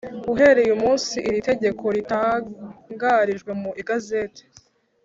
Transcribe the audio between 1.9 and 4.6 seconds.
ritangarijwe mu igazeti